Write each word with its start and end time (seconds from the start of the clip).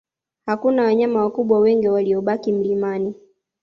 Hakuna 0.45 0.83
wanyama 0.83 1.23
wakubwa 1.23 1.59
wengi 1.59 1.87
waliobaki 1.89 2.51
mlimani 2.53 3.15